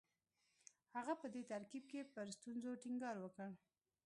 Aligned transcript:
هغه 0.95 1.13
په 1.21 1.27
دې 1.33 1.41
ترکیب 1.51 1.83
کې 1.91 2.09
پر 2.13 2.25
ستونزو 2.37 2.71
ټینګار 2.83 3.15
وکړ 3.19 3.49